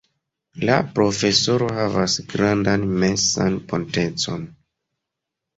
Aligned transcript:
La 0.69 0.77
Profesoro 0.99 1.67
havas 1.75 2.15
grandan 2.33 2.89
mensan 3.05 3.61
potencon. 3.75 4.49